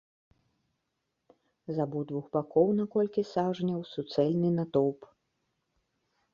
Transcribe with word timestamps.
З 1.73 1.83
абодвух 1.85 2.25
бакоў 2.37 2.67
на 2.79 2.85
колькі 2.97 3.27
сажняў 3.35 3.79
суцэльны 3.93 4.49
натоўп. 4.59 4.99